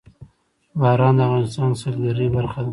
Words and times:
باران 0.79 1.13
د 1.17 1.19
افغانستان 1.27 1.69
د 1.73 1.77
سیلګرۍ 1.81 2.27
برخه 2.35 2.59
ده. 2.65 2.69